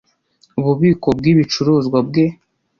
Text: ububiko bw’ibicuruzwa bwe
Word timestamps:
ububiko 0.59 1.07
bw’ibicuruzwa 1.17 1.97
bwe 2.07 2.25